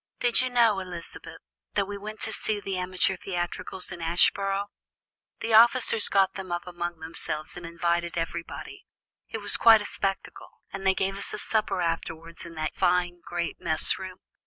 "Did 0.19 0.41
you 0.41 0.49
know, 0.49 0.79
Elizabeth, 0.79 1.41
that 1.75 1.85
we 1.87 1.95
went 1.95 2.19
to 2.21 2.33
see 2.33 2.59
the 2.59 2.75
amateur 2.75 3.17
theatricals 3.17 3.91
at 3.91 4.01
Ashbourne? 4.01 4.65
The 5.41 5.53
officers 5.53 6.09
got 6.09 6.33
them 6.33 6.51
up 6.51 6.65
among 6.65 6.97
themselves 6.97 7.55
and 7.55 7.67
invited 7.67 8.17
everybody; 8.17 8.87
it 9.29 9.37
was 9.37 9.57
quite 9.57 9.79
a 9.83 9.85
spectacle, 9.85 10.49
and 10.73 10.87
they 10.87 10.95
gave 10.95 11.17
us 11.17 11.27
supper 11.39 11.81
afterwards 11.83 12.47
in 12.47 12.55
that 12.55 12.73
fine 12.73 13.21
great 13.23 13.61
mess 13.61 13.99
room. 13.99 14.17